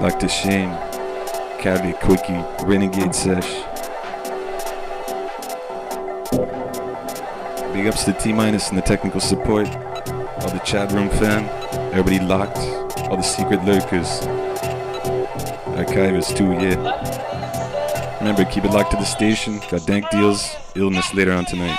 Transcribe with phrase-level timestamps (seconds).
[0.00, 0.70] Like the Shane,
[1.60, 3.62] Cali Quickie, Renegade Sesh.
[7.72, 11.48] Big ups to T Minus and the technical support, all the chat room fam,
[11.92, 12.58] everybody locked,
[13.08, 14.20] all the secret lurkers,
[15.76, 18.18] archivists too, yeah.
[18.18, 19.60] Remember, keep it locked to the station.
[19.70, 21.78] Got dank deals, illness later on tonight.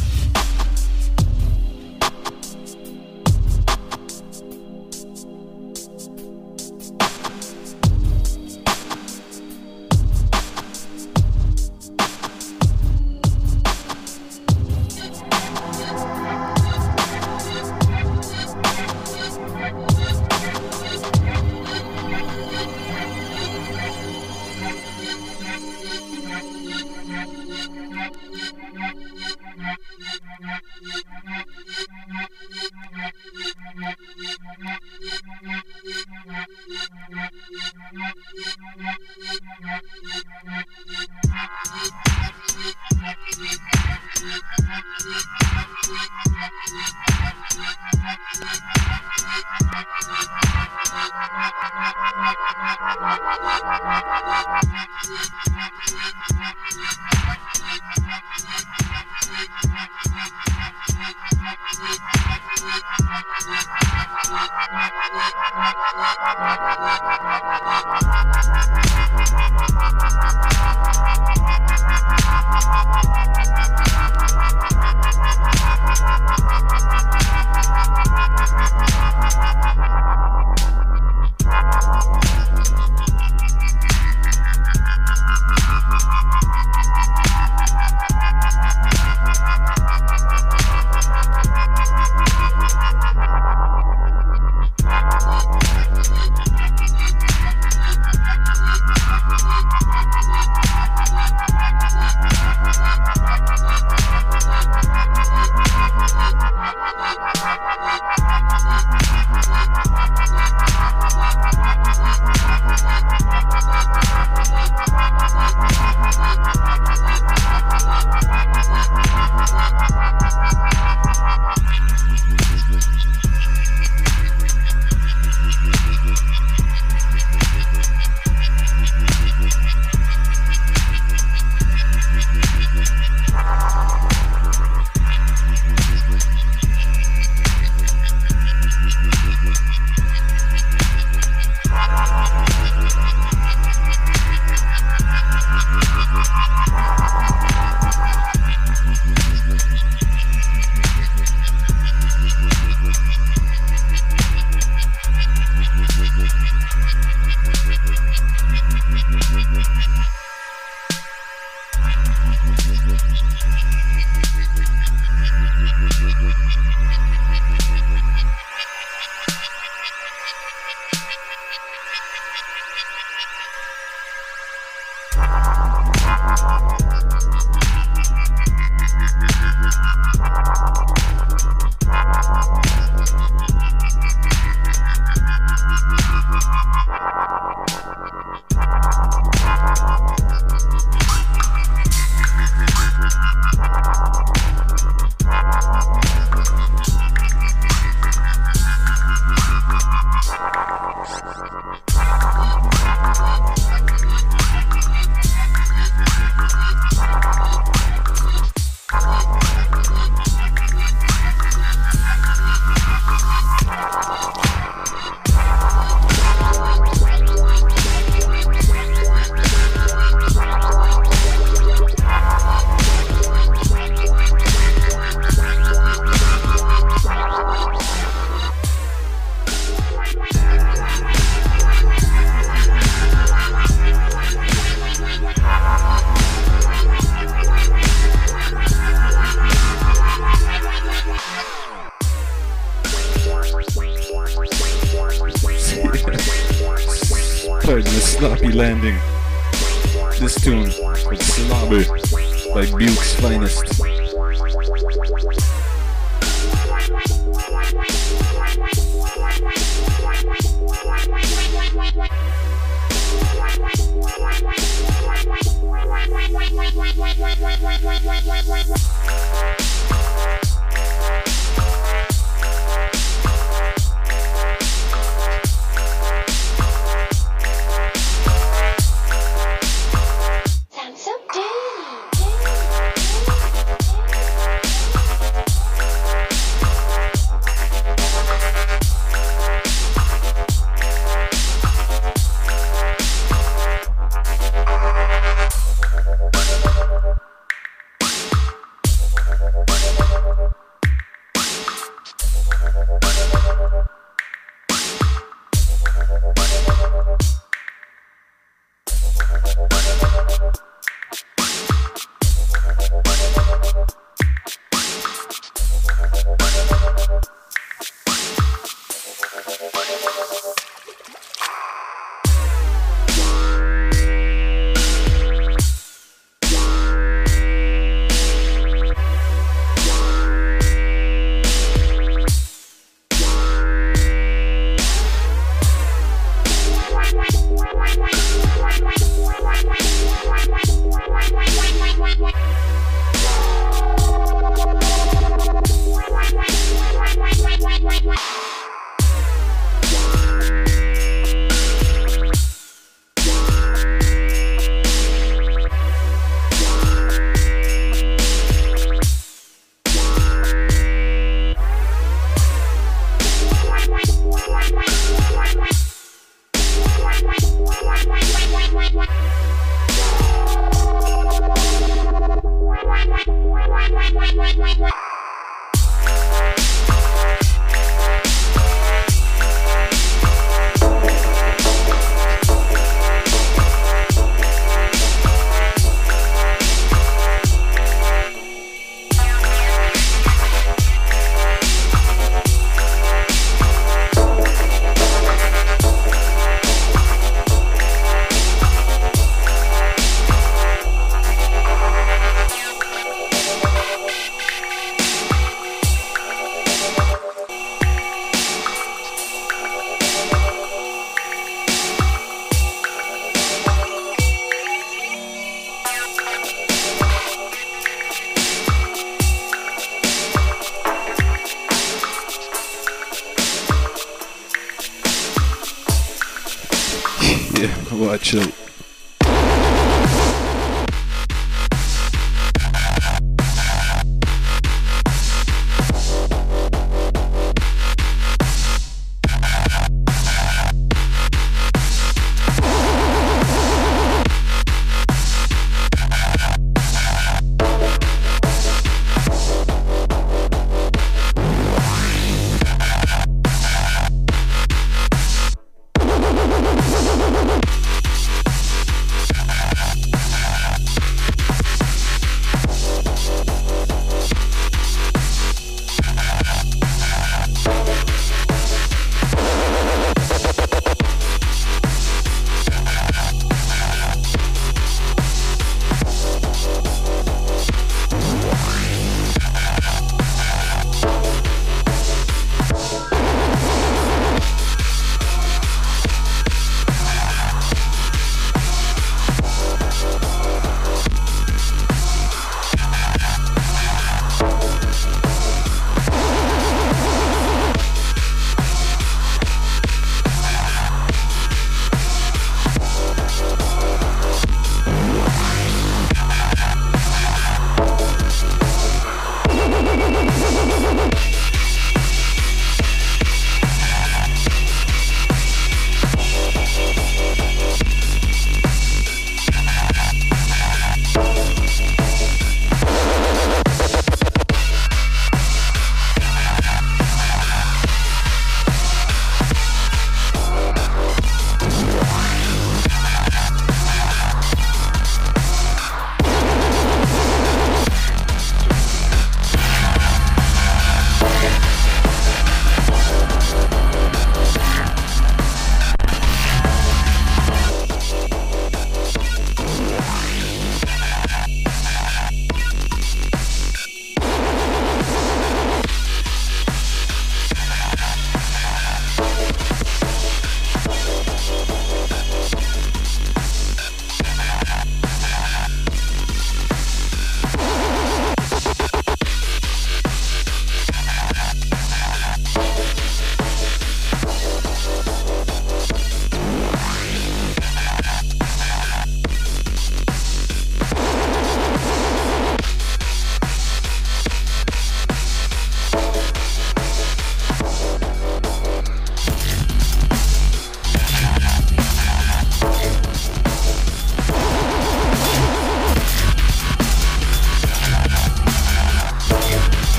[261.81, 262.21] What?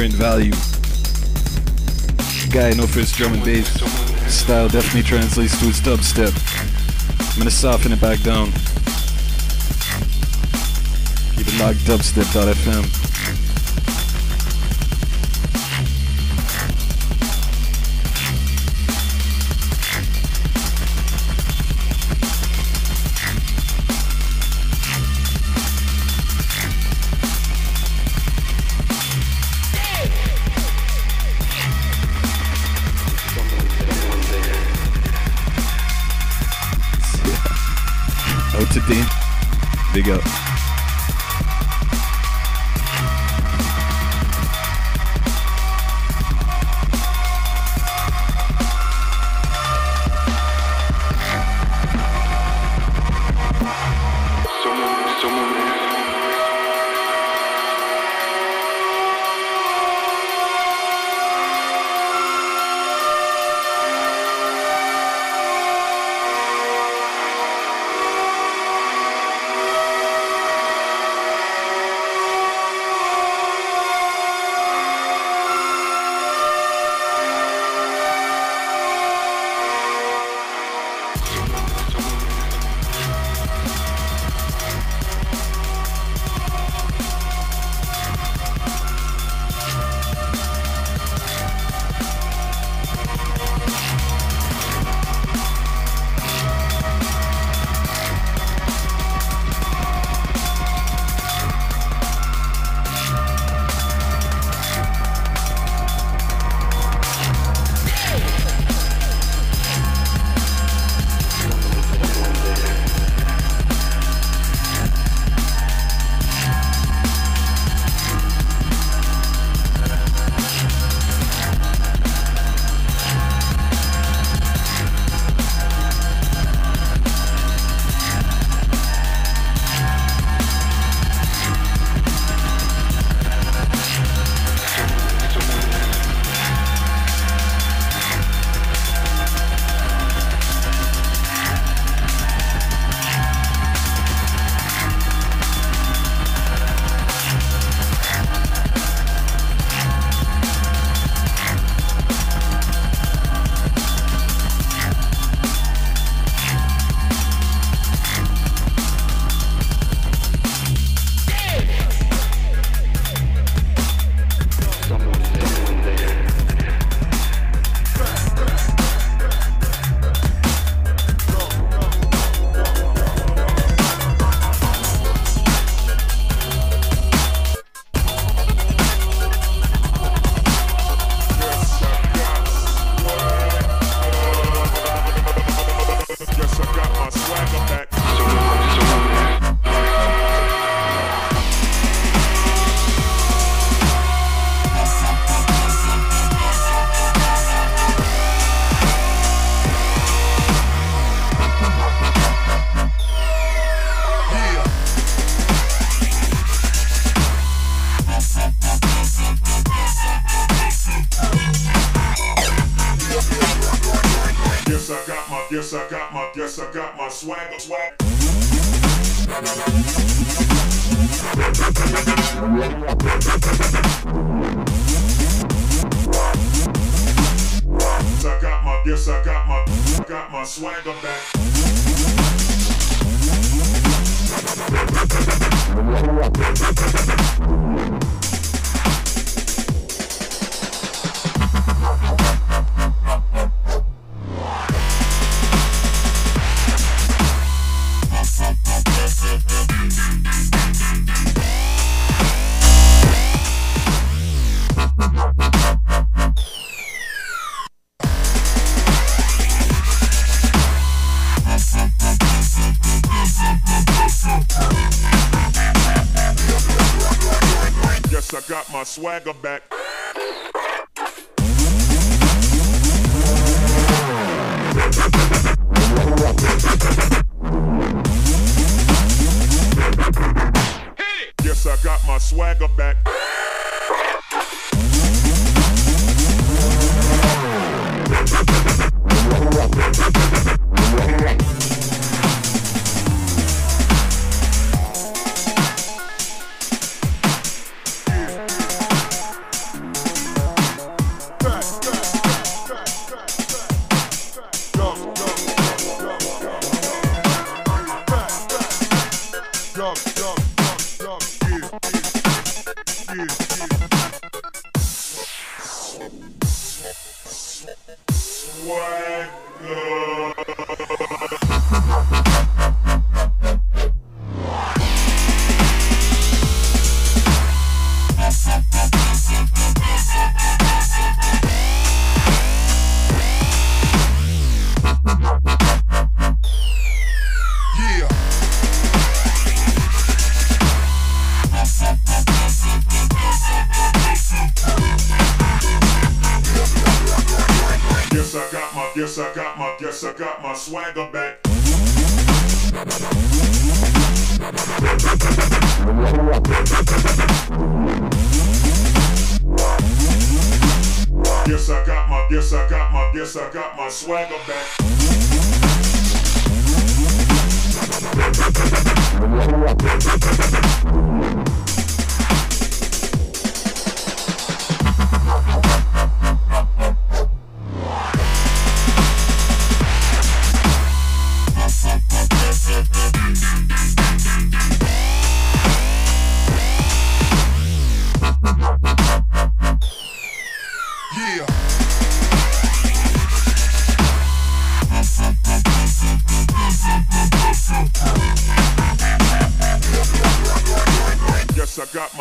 [0.00, 0.52] Current Value.
[2.50, 3.68] Guy no for his drum and bass
[4.32, 6.32] style definitely translates to his dubstep.
[7.34, 8.46] I'm gonna soften it back down.
[11.36, 13.49] Keep it locked dubstep.fm.
[38.90, 40.49] Big up.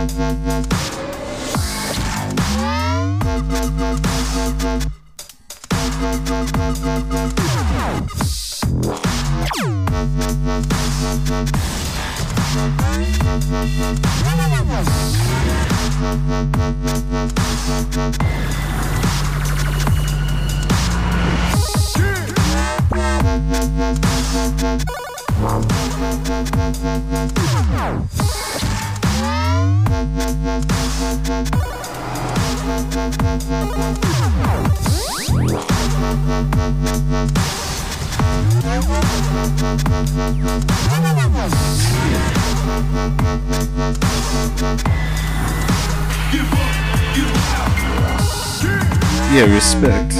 [49.62, 50.12] respect.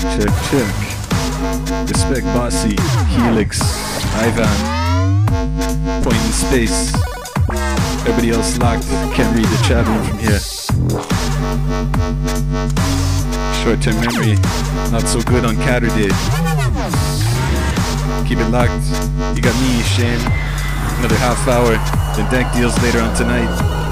[0.00, 0.74] Check, check.
[1.88, 2.76] Respect Bossy,
[3.08, 3.60] Helix,
[4.14, 4.56] Ivan.
[6.02, 6.92] Point in space.
[8.00, 8.86] Everybody else locked.
[9.14, 10.40] Can't read the chat room from here.
[13.62, 14.36] Short term memory,
[14.90, 16.10] not so good on Caturday.
[18.26, 18.84] Keep it locked.
[19.36, 20.20] You got me, Shane.
[20.98, 21.76] Another half hour.
[22.16, 23.87] Then deck deals later on tonight.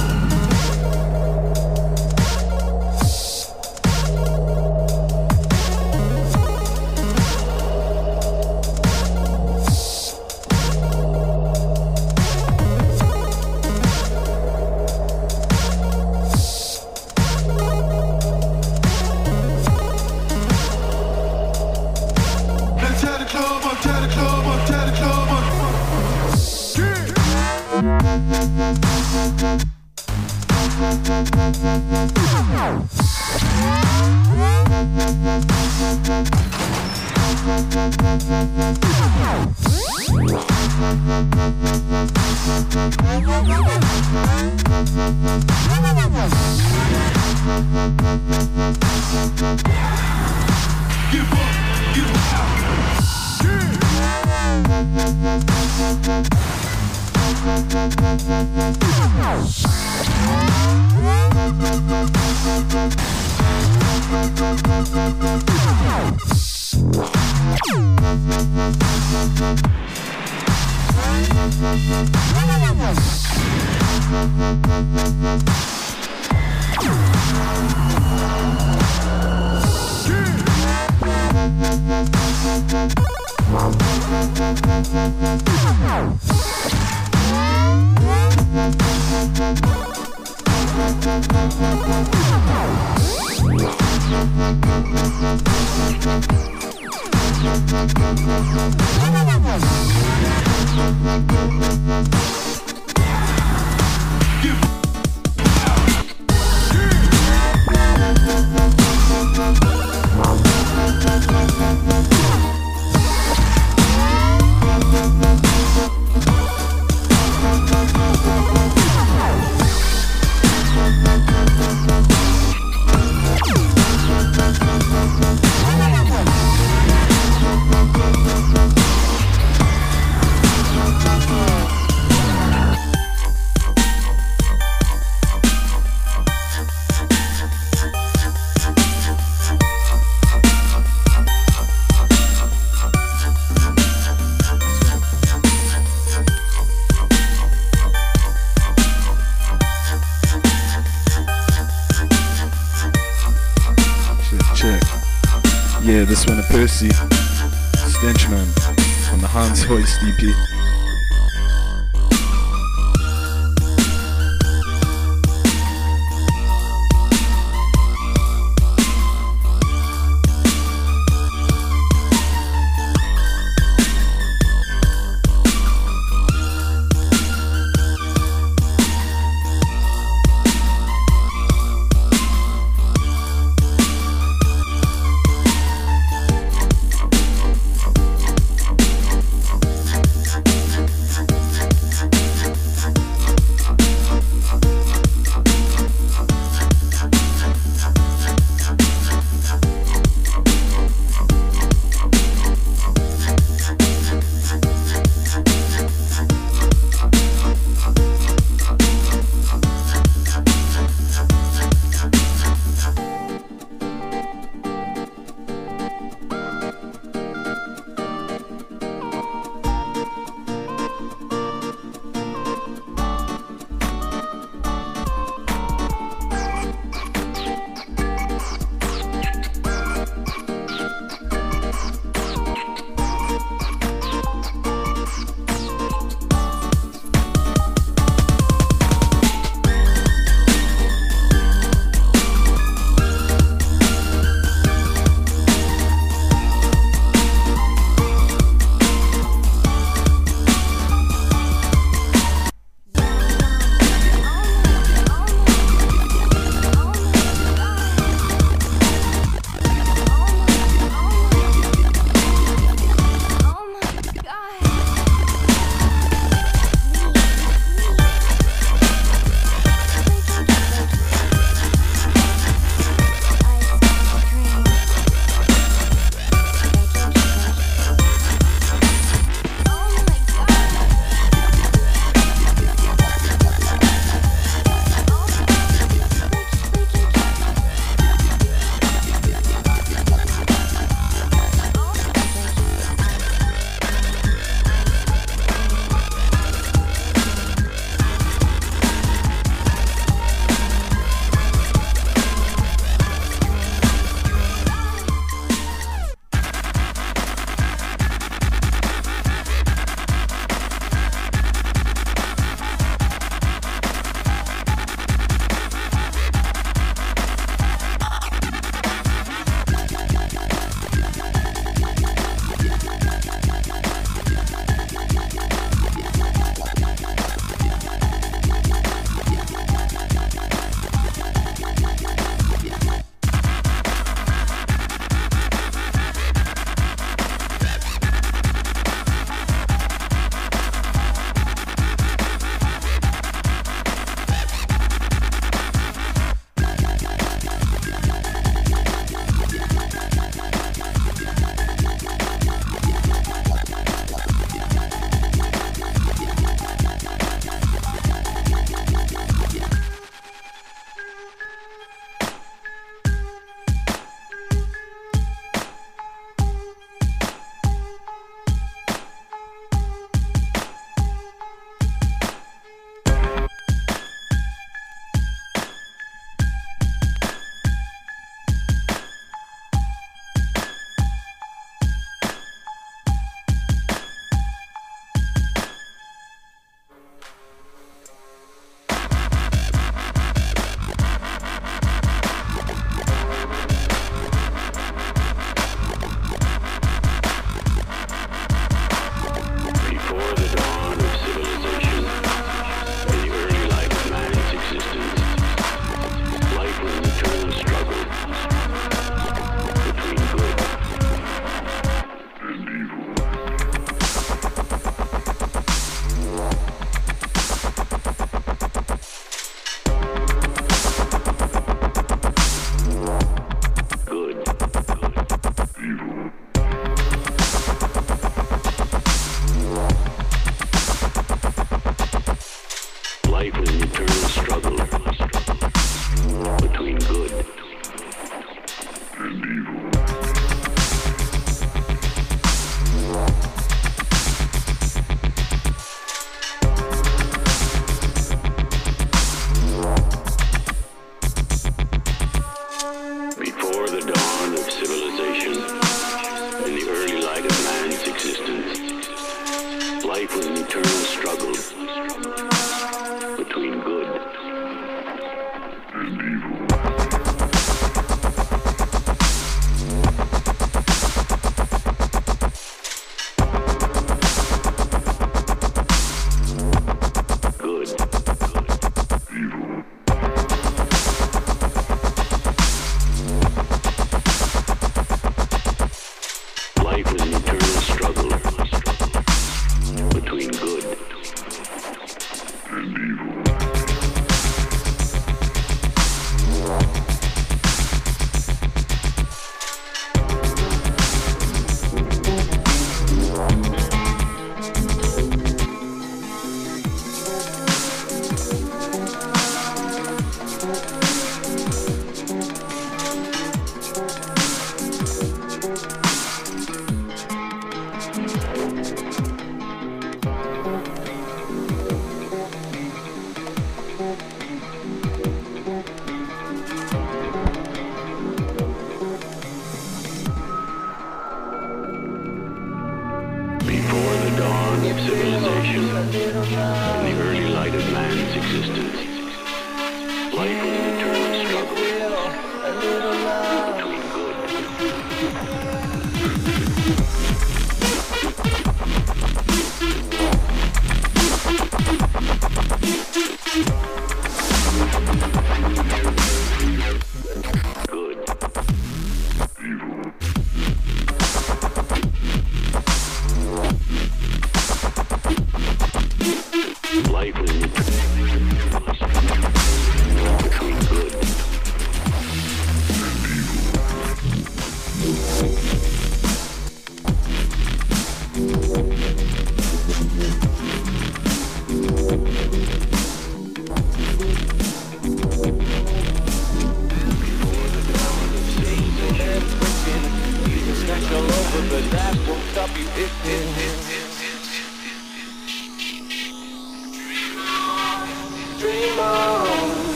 [81.76, 82.16] Check,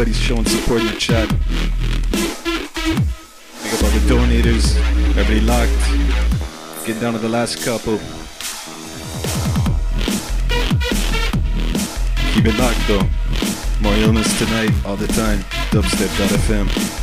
[0.00, 1.30] again to everybody showing support in the chat.
[3.72, 4.76] Up all the donators,
[5.16, 6.86] everybody locked.
[6.86, 7.98] Getting down to the last couple.
[12.34, 13.08] Keep it locked though.
[13.80, 15.40] More illness tonight, all the time.
[15.70, 16.97] Dubstep.fm.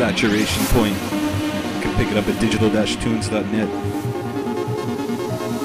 [0.00, 0.94] saturation point.
[0.94, 3.68] You can pick it up at digital-tunes.net.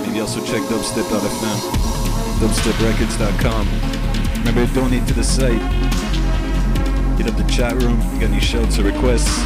[0.05, 1.59] Maybe also check dubstep.fm,
[2.41, 3.65] dubsteprecords.com.
[4.39, 5.61] Remember to donate to the site.
[7.17, 7.97] Hit up the chat room.
[8.13, 9.44] You got any shouts or requests?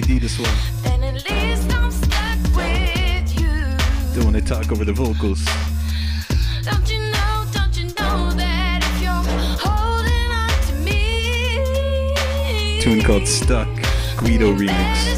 [0.00, 0.92] they do this one.
[0.92, 3.50] And at least I'm stuck with you.
[4.14, 5.44] Don't want to talk over the vocals.
[6.62, 9.24] Don't you know, don't you know that if you're
[9.58, 12.80] holding on to me.
[12.80, 13.68] Tune called Stuck,
[14.18, 15.17] Guido remix.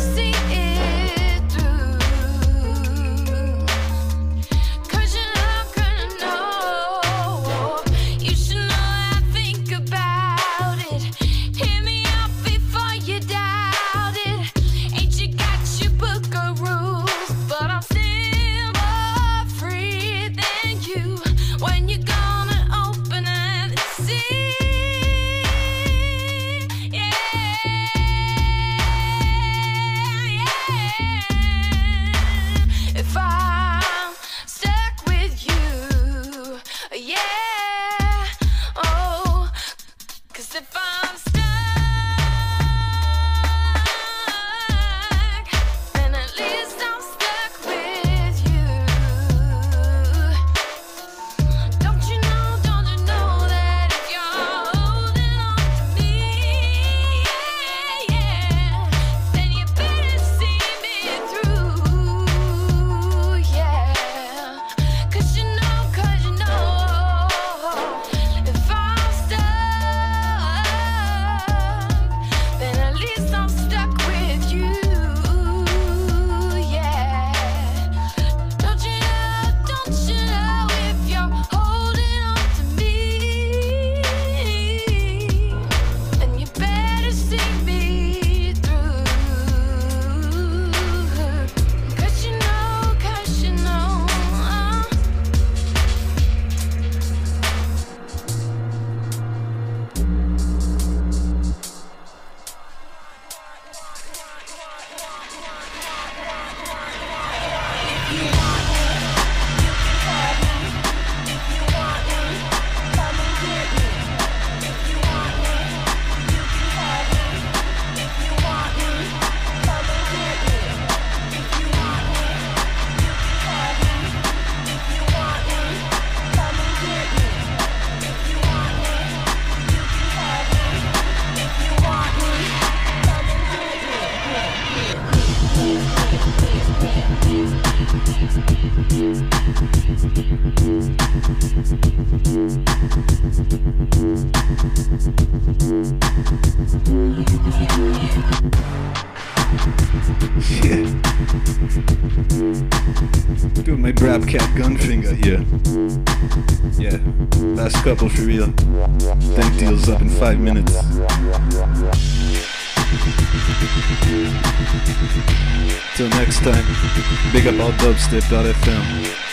[167.32, 169.30] Big up all dubstep.fm.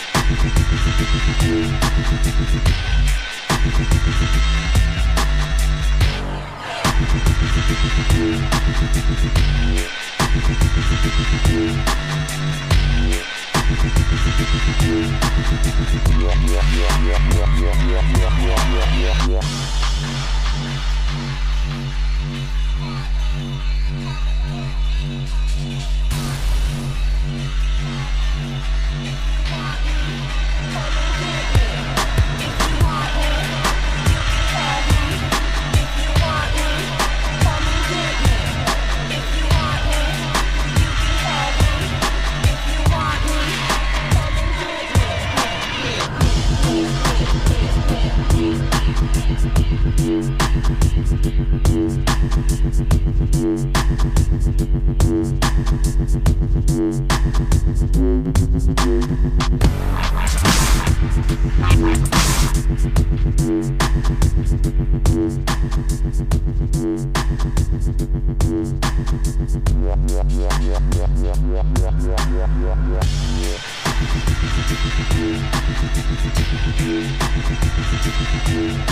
[78.48, 78.87] Yeah.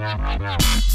[0.10, 0.89] Tchau, tchau.